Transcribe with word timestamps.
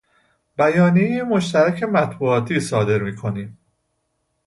بیانیه 0.57 1.23
مشترک 1.23 1.83
مطبوعاتی 1.83 2.59
صادر 2.59 2.97
می 2.97 3.15
کنیم. 3.15 3.57